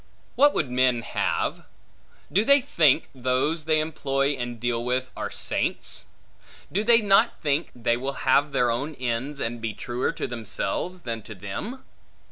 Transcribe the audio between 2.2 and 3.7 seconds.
Do they think, those